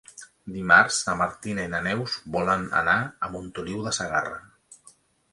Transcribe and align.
Dimarts 0.53 0.95
na 1.09 1.13
Martina 1.17 1.65
i 1.67 1.69
na 1.73 1.81
Neus 1.87 2.15
volen 2.35 2.65
anar 2.79 2.95
a 3.27 3.29
Montoliu 3.35 3.83
de 3.89 3.93
Segarra. 3.99 4.41